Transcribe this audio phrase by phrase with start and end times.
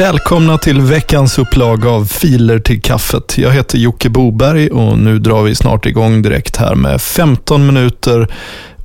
[0.00, 3.38] Välkomna till veckans upplaga av Filer till kaffet.
[3.38, 8.28] Jag heter Jocke Boberg och nu drar vi snart igång direkt här med 15 minuter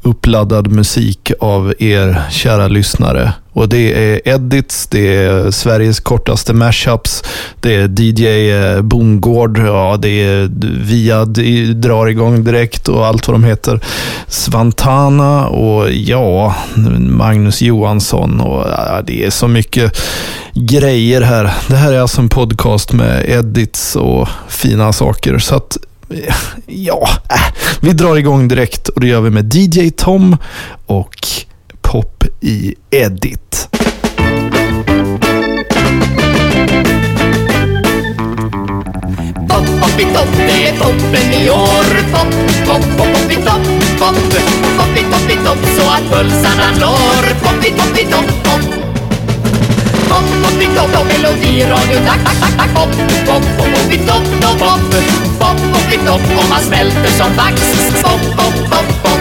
[0.05, 3.33] uppladdad musik av er kära lyssnare.
[3.51, 7.23] Och det är edits, det är Sveriges kortaste mashups,
[7.59, 10.49] det är DJ eh, Bongård, Bondgård, ja det är
[10.83, 13.79] Via, det drar igång direkt och allt vad de heter.
[14.27, 16.55] Svantana och ja,
[16.97, 20.01] Magnus Johansson och ja, det är så mycket
[20.53, 21.53] grejer här.
[21.67, 25.37] Det här är alltså en podcast med edits och fina saker.
[25.37, 25.77] Så att
[26.65, 30.37] Ja, äh, vi drar igång direkt och det gör vi med DJ Tom
[30.85, 31.27] och
[31.81, 33.69] Pop i Edit.
[39.47, 42.31] Pop, i topp, det är toppen i år Pop,
[42.67, 43.65] pop, pop, popp i topp,
[43.99, 44.15] pop
[44.77, 48.61] Popp i topp i topp, så att pulsarna når Pop i topp i topp, pop
[50.09, 52.89] Pop, i pop, melodiradio, tack, tack, tack, tack Pop,
[53.27, 55.24] pop, pop, poppitopp, pop, pop Pop,
[56.15, 57.61] poppitopp, och man smälter som vax
[58.03, 59.19] Pop, pop, pop, pop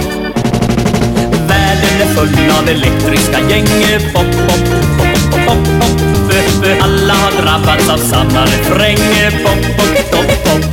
[1.49, 3.67] Världen är full av elektriska gäng
[4.13, 4.65] Pop, pop,
[4.99, 8.99] pop, pop, pop, pop Alla har drabbats av samma refräng
[9.45, 10.65] Pop, pop, pop, pop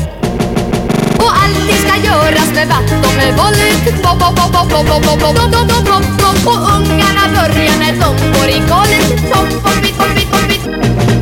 [1.23, 3.58] Och allting ska göras med vatt och med våld
[4.03, 6.48] Pop, pop, pop, pop, pop, pop, pop, pop, pop, pop, pop.
[6.48, 9.32] Och ungarna börjar när de går i golvet.
[9.32, 11.20] Pop, pop, pop, pop, pop, pop.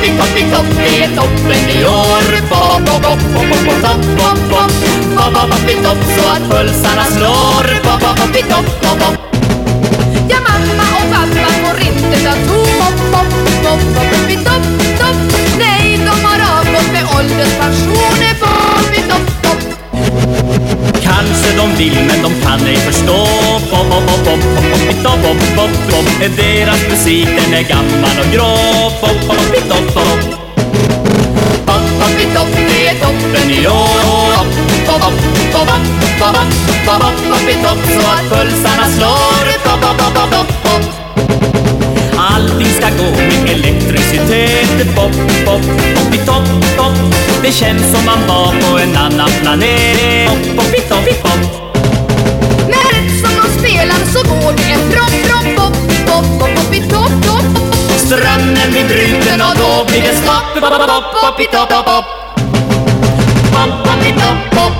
[0.00, 4.72] Toppi, toppi, är toppen i år Bopp, bopp, bopp, bopp, bopp, topp, bopp, bopp
[5.16, 9.36] Bopp, bopp, bopp, topp så att pulsarna slår Bopp, bopp, bopp, topp, bopp, bopp
[10.30, 13.30] Ja, mamma och pappa får inte ta tom Bopp, bopp,
[13.64, 15.09] bopp, bopp, topp, topp
[21.60, 23.26] de vill men de kan ej förstå
[23.70, 28.16] Pop, pop, pop, pop, pop, pop, topp, pop, pop, pop Deras musik den är gammal
[28.22, 28.52] och grå
[29.00, 30.20] Pop, pop, pop, pop, pop
[31.66, 31.82] Pop,
[32.34, 34.34] pop, det är toppen i år
[34.86, 35.14] Pop, pop, pop,
[35.52, 35.68] pop,
[36.18, 36.36] pop,
[36.70, 40.82] pop, pop, pop, Så att pulsarna slår Pop, pop, pop, pop, pop,
[42.16, 45.12] Allting ska gå med elektricitet Pop,
[45.44, 45.62] pop,
[45.94, 46.44] pop, pop,
[46.76, 46.94] pop
[47.42, 50.69] Det känns som man var på en annan planet Pop, pop,
[53.80, 55.74] spelar så går det en propp, propp, pop,
[56.06, 57.44] pop, pop, poppi, topp, topp.
[57.96, 60.44] Strömmen blir bruten och då blir det stopp.
[60.54, 62.04] Pop, pop, pop, poppi, topp, topp, pop
[63.52, 64.72] Pop, poppi, topp, pop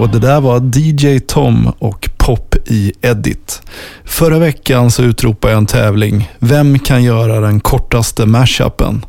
[0.00, 3.62] Och det där var DJ Tom och Pop i Edit.
[4.04, 6.30] Förra veckan så utropade jag en tävling.
[6.38, 9.04] Vem kan göra den kortaste mashupen?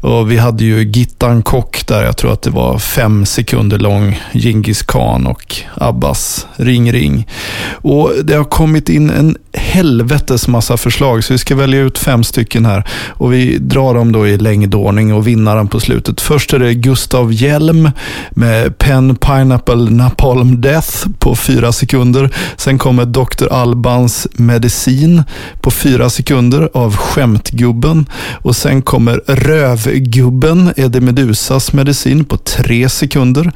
[0.00, 4.20] Och vi hade ju Gittan Kock där, jag tror att det var fem sekunder lång.
[4.32, 7.28] Genghis Khan och Abbas Ring Ring.
[7.72, 12.24] Och det har kommit in en helvetes massa förslag så vi ska välja ut fem
[12.24, 12.84] stycken här.
[13.08, 16.20] Och vi drar dem då i längdordning och vinnaren på slutet.
[16.20, 17.90] Först är det Gustav Hjelm
[18.30, 22.30] med Pen Pineapple Napalm Death på fyra sekunder.
[22.62, 23.52] Sen kommer Dr.
[23.52, 25.22] Albans Medicin
[25.60, 28.06] på fyra sekunder av Skämtgubben.
[28.42, 33.52] Och sen kommer Rövgubben, Eddie Medusas medicin på tre sekunder.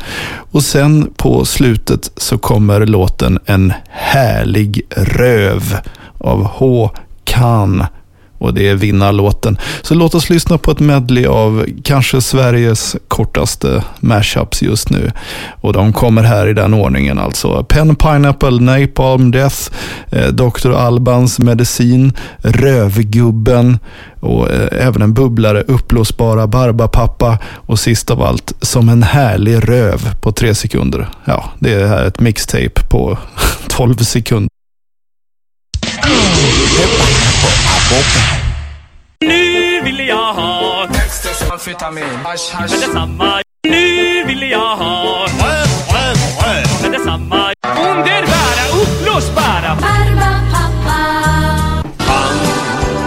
[0.50, 5.77] Och sen på slutet så kommer låten En härlig röv
[6.19, 6.91] av H.
[7.25, 7.84] Kan.
[8.38, 9.58] Och det är vinnarlåten.
[9.82, 15.12] Så låt oss lyssna på ett medley av kanske Sveriges kortaste mashups just nu.
[15.60, 17.65] Och de kommer här i den ordningen alltså.
[17.65, 19.71] Pen Pineapple, Napalm Death,
[20.10, 20.72] eh, Dr.
[20.72, 23.78] Albans Medicin, Rövgubben
[24.21, 30.15] och eh, även en bubblare, Uppblåsbara Barbapappa och sist av allt Som en härlig röv
[30.21, 31.09] på tre sekunder.
[31.24, 33.18] Ja, det är här ett mixtape på
[33.68, 34.55] 12 sekunder.
[39.21, 40.86] Nu vill jag ha
[41.53, 42.71] Amfetamin, hasch, hasch.
[42.71, 43.41] med detsamma.
[43.65, 45.27] Nu vill jag ha
[46.83, 47.53] med detsamma.
[47.78, 49.78] Underbara, uppblåsbara.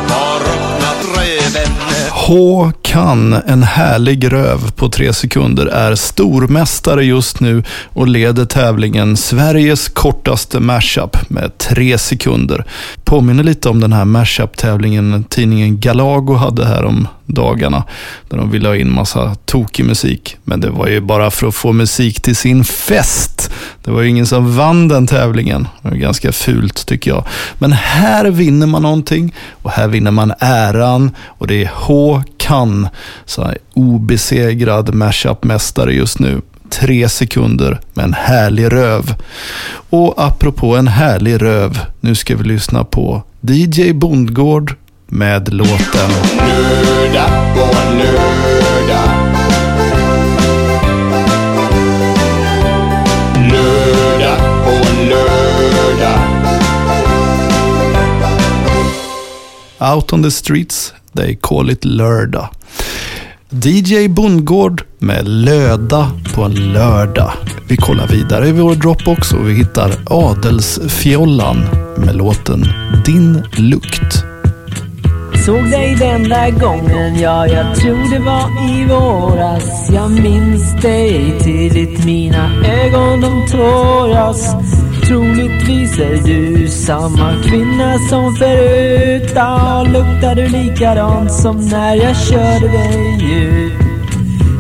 [0.09, 1.71] Har öppnat röven.
[2.11, 2.71] H.
[2.99, 7.63] Kan, en härlig röv på tre sekunder, är stormästare just nu
[7.93, 12.65] och leder tävlingen Sveriges kortaste mashup med tre sekunder.
[13.03, 17.83] Påminner lite om den här mashup-tävlingen tidningen Galago hade här om dagarna.
[18.29, 20.37] Där de ville ha in massa tokig musik.
[20.43, 23.51] Men det var ju bara för att få musik till sin fest.
[23.83, 25.67] Det var ju ingen som vann den tävlingen.
[25.81, 27.23] Det var ganska fult tycker jag.
[27.59, 31.11] Men här vinner man någonting och här vinner man äran.
[31.25, 32.23] Och det är H.
[32.49, 32.87] Kan,
[33.25, 36.41] så här obesegrad mashup-mästare just nu.
[36.69, 39.15] Tre sekunder med en härlig röv.
[39.89, 44.75] Och apropå en härlig röv, nu ska vi lyssna på DJ Bondgård
[45.07, 49.03] med låten Nörda och nörda.
[53.35, 54.35] Nörda
[54.65, 56.19] och nörda.
[59.93, 62.50] Out on the streets, they call it lördag.
[63.50, 67.31] DJ Bondgård med Löda på en lördag.
[67.67, 71.57] Vi kollar vidare i vår Dropbox och vi hittar Adelsfjollan
[71.97, 72.65] med låten
[73.06, 74.23] Din lukt.
[75.45, 81.39] Såg dig den där gången, ja jag tror det var i våras Jag minns dig
[81.44, 84.56] tydligt, mina ögon de tåras
[85.09, 89.31] Troligtvis är du samma kvinna som förut.
[89.35, 93.73] Ja, luktar du likadant som när jag körde dig ut?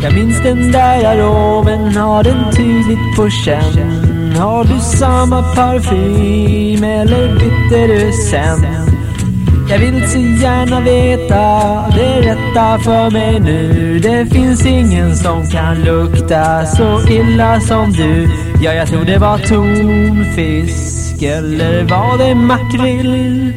[0.03, 4.33] Jag minns den där aromen, har den tydligt på känn?
[4.37, 8.65] Har du samma parfym eller bytte du sen?
[9.69, 11.43] Jag vill så gärna veta
[11.95, 13.99] det rätta för mig nu.
[13.99, 18.48] Det finns ingen som kan lukta så illa som du.
[18.61, 23.53] Ja, jag tror det var tonfisk eller var det makrill?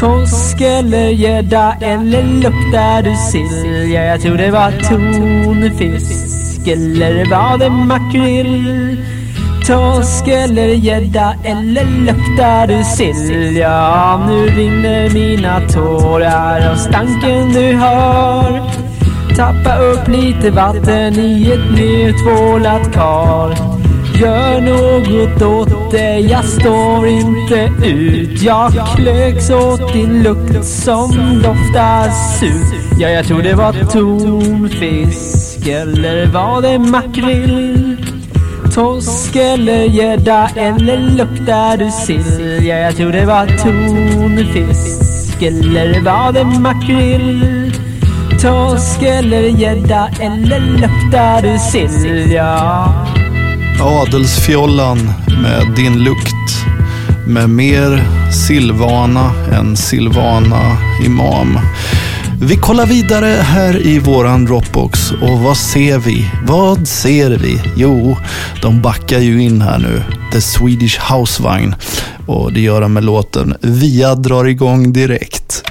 [0.00, 3.92] Torsk eller gädda eller luktar du sill?
[3.92, 8.96] Ja, jag tror det var tonfisk eller var det makrill?
[9.66, 13.56] Torsk eller gädda eller luktar du sill?
[13.56, 18.60] Ja, nu rinner mina tårar av stanken du har.
[19.36, 23.78] Tappa upp lite vatten i ett nertvålat kar.
[24.20, 28.42] Gör något åt det, jag står inte ut.
[28.42, 31.10] Jag klöks åt din lukt som
[31.42, 32.98] doftar surt.
[32.98, 37.96] Ja, jag tror det var tonfisk eller var det makrill?
[38.74, 42.66] Torsk eller gädda eller luktar du sill?
[42.66, 47.72] Ja, jag tror det var tonfisk eller var det makrill?
[48.42, 52.32] Torsk eller gädda eller luktar du sill?
[52.32, 52.94] Ja.
[53.80, 56.64] Adelsfjollan med Din lukt.
[57.26, 58.02] Med mer
[58.32, 61.58] Silvana än Silvana Imam.
[62.40, 66.30] Vi kollar vidare här i våran Dropbox och vad ser vi?
[66.46, 67.60] Vad ser vi?
[67.76, 68.16] Jo,
[68.62, 70.02] de backar ju in här nu.
[70.32, 71.74] The Swedish Housevagn.
[72.26, 75.64] Och det gör de med låten Via drar igång direkt.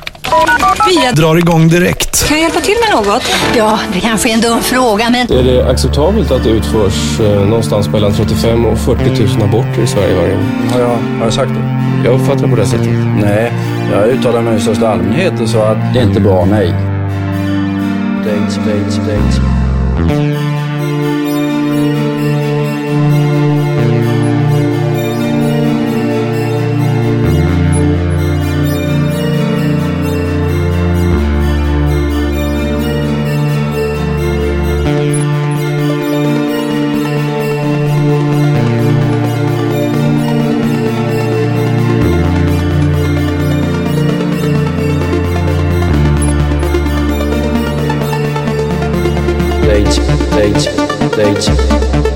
[0.85, 2.27] Via Drar igång direkt.
[2.27, 3.23] kan jag hjälpa till med något?
[3.57, 7.41] Ja, det kanske är en dum fråga, men Är det acceptabelt att det utförs eh,
[7.45, 10.43] någonstans mellan 35 och 40 000 aborter i Sverige varje år?
[10.73, 11.63] Har jag, har jag sagt det?
[12.05, 12.87] Jag uppfattar det på det sättet.
[13.21, 13.53] Nej,
[13.91, 16.73] jag uttalar mig i största allmänhet och sa att det är inte bra, nej.
[18.25, 19.41] Date, date, date.
[50.53, 50.69] Date.
[51.15, 52.06] Date,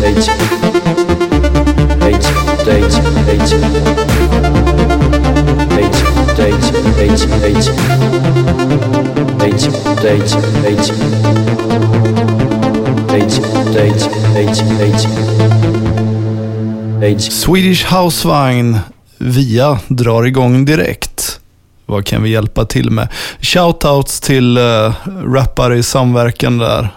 [0.00, 0.26] date,
[2.00, 2.26] date.
[2.64, 2.96] Date, date,
[3.26, 3.50] date.
[5.68, 5.98] Date,
[6.36, 7.68] date, date, date.
[9.38, 9.66] Date,
[10.02, 10.32] date,
[10.62, 10.86] date.
[13.08, 13.36] Date,
[13.74, 14.04] date,
[17.00, 18.78] date, Swedish Housevagn
[19.18, 21.40] via drar igång direkt.
[21.86, 23.08] Vad kan vi hjälpa till med?
[23.40, 26.88] Shoutouts till uh, rappare i samverkan där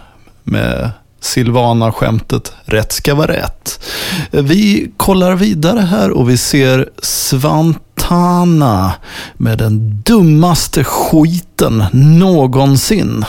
[0.44, 3.84] med Silvana-skämtet Rätt ska vara rätt.
[4.30, 8.92] Vi kollar vidare här och vi ser Svantana
[9.36, 13.24] med den dummaste skiten någonsin.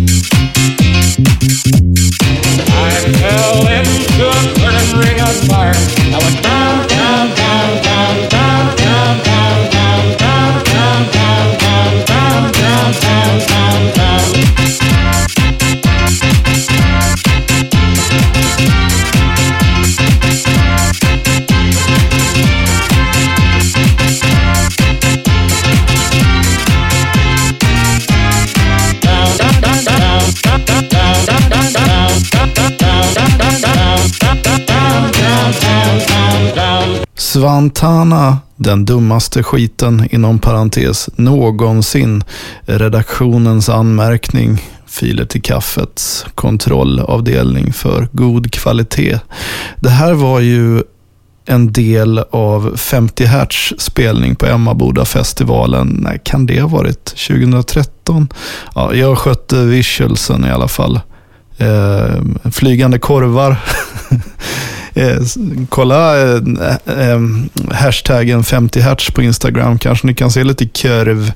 [37.39, 42.23] Svantana, den dummaste skiten inom parentes någonsin.
[42.61, 44.61] Redaktionens anmärkning.
[44.85, 49.19] Filer till kaffets kontrollavdelning för god kvalitet.
[49.75, 50.83] Det här var ju
[51.45, 55.87] en del av 50 Hertz spelning på Emmaboda-festivalen.
[55.87, 58.27] Nej, kan det ha varit 2013?
[58.75, 60.99] Ja, jag skötte visualsen i alla fall.
[61.57, 63.57] Eh, flygande korvar.
[64.93, 65.17] Eh,
[65.69, 66.41] kolla eh,
[66.85, 67.19] eh,
[67.71, 69.79] hashtaggen 50 hertz på Instagram.
[69.79, 71.31] Kanske ni kan se lite kurv.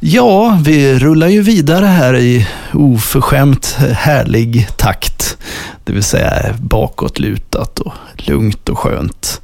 [0.00, 5.36] Ja, vi rullar ju vidare här i oförskämt härlig takt.
[5.84, 9.40] Det vill säga bakåtlutat och lugnt och skönt.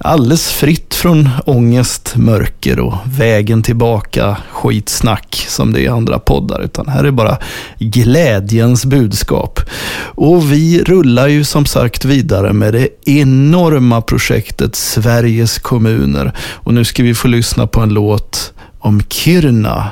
[0.00, 6.60] Alldeles fritt från ångest, mörker och vägen tillbaka skitsnack som det är i andra poddar.
[6.60, 7.38] Utan här är bara
[7.78, 9.60] glädjens budskap.
[10.14, 16.32] Och vi rullar ju som sagt vidare med det enorma projektet Sveriges kommuner.
[16.38, 19.90] Och nu ska vi få lyssna på en låt om Kiruna.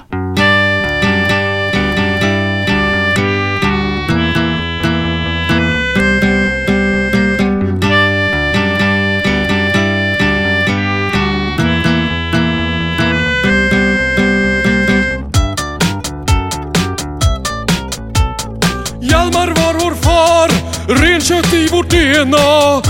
[21.77, 22.83] Vårt DNA.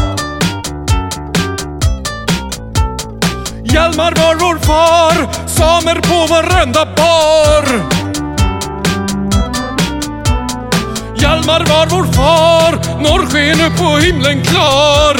[3.65, 7.65] Hjalmar var vår far, samer på varenda bar.
[11.17, 15.17] Hjalmar var vår far, norrsken upp på himlen klar.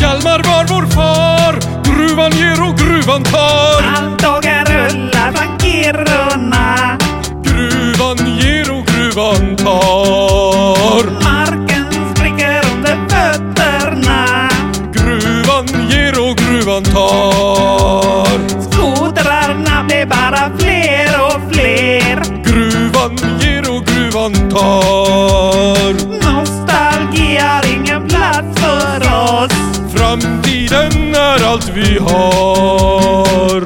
[0.00, 3.82] Hjalmar var vår far, gruvan ger och gruvan tar.
[3.96, 4.22] Allt
[4.68, 6.98] rullar från Kiruna.
[9.14, 11.10] Gruvan ger och gruvan tar.
[11.24, 14.48] Marken spricker under fötterna.
[14.92, 18.60] Gruvan ger och gruvan tar.
[18.70, 22.22] Skotrarna blir bara fler och fler.
[22.44, 25.92] Gruvan ger och gruvan tar.
[26.24, 29.52] Nostalgi har ingen plats för oss.
[29.94, 33.62] Framtiden är allt vi har.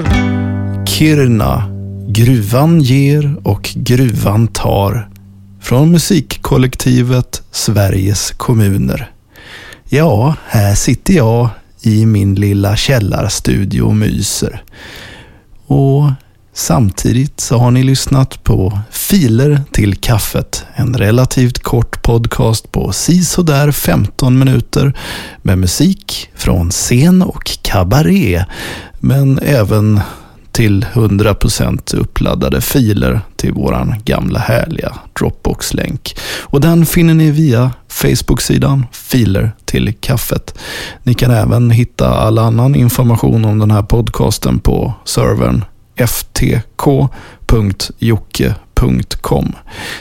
[0.87, 1.63] Kiruna.
[2.09, 5.09] Gruvan ger och gruvan tar.
[5.69, 9.11] Från musikkollektivet Sveriges kommuner.
[9.89, 11.49] Ja, här sitter jag
[11.83, 14.63] i min lilla källarstudio och myser.
[15.67, 16.11] Och
[16.55, 20.65] samtidigt så har ni lyssnat på Filer till kaffet.
[20.75, 24.99] En relativt kort podcast på sisådär 15 minuter
[25.43, 28.45] med musik från scen och kabaré.
[29.01, 30.01] Men även
[30.59, 36.17] till 100% uppladdade filer till våran gamla härliga Dropbox-länk.
[36.41, 40.59] Och den finner ni via Facebook-sidan Filer till kaffet.
[41.03, 45.65] Ni kan även hitta all annan information om den här podcasten på servern
[45.97, 47.13] ftk.jocke.com.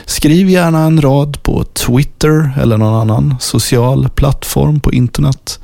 [0.06, 5.60] Skriv gärna en rad på Twitter eller någon annan social plattform på internet.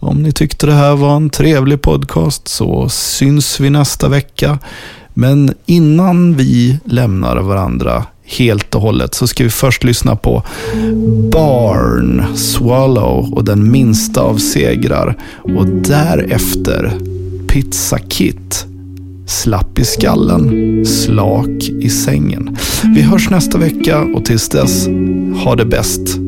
[0.00, 4.58] Om ni tyckte det här var en trevlig podcast så syns vi nästa vecka.
[5.14, 10.42] Men innan vi lämnar varandra helt och hållet så ska vi först lyssna på
[11.32, 15.16] Barn Swallow och den minsta av segrar.
[15.42, 16.92] Och därefter
[17.48, 18.66] Pizza Kit
[19.28, 22.56] Slapp i skallen, slak i sängen.
[22.94, 24.86] Vi hörs nästa vecka och tills dess,
[25.44, 26.27] ha det bäst.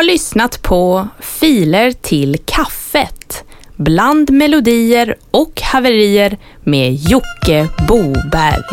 [0.00, 3.44] har lyssnat på Filer till kaffet
[3.76, 8.64] bland melodier och haverier med Jocke Boberg.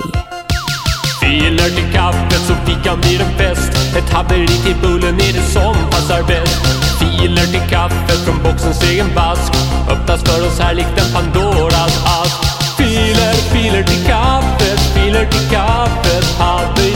[1.22, 3.72] Filer till kaffet så fikan blir en fest.
[3.98, 6.62] Ett haveri till bullen är det som passar bäst.
[7.00, 9.54] Filer till kaffet från boxens egen vask.
[9.90, 12.40] Öppnas för oss här likt en Pandoras ask.
[12.78, 16.26] Filer, filer till kaffet, filer till kaffet.
[16.40, 16.87] Haveri